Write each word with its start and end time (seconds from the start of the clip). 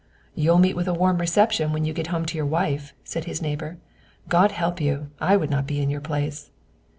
"You'll 0.33 0.57
meet 0.57 0.75
with 0.75 0.87
a 0.87 0.95
warm 0.95 1.19
reception 1.19 1.71
when 1.71 1.85
you 1.85 1.93
get 1.93 2.07
home 2.07 2.25
to 2.25 2.35
your 2.35 2.47
wife," 2.47 2.91
said 3.03 3.25
his 3.25 3.39
neighbor. 3.39 3.77
"God 4.29 4.49
help 4.51 4.81
you, 4.81 5.11
I 5.19 5.37
would 5.37 5.51
not 5.51 5.67
be 5.67 5.79
in 5.79 5.91
your 5.91 6.01
place." 6.01 6.49